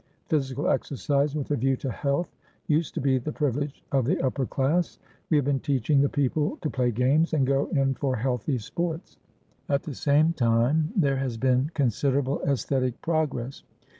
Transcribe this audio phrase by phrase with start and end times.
[0.29, 4.47] Physical exercise, with a view to health, used to be the privilege of the upper
[4.47, 4.97] class;
[5.29, 9.19] we have been teaching the people to play games and go in for healthy sports.
[9.69, 13.61] At the same time there has been considerable aesthetic progress.